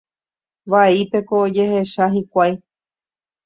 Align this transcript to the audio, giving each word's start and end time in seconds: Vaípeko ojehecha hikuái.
Vaípeko 0.73 1.35
ojehecha 1.49 2.11
hikuái. 2.17 2.53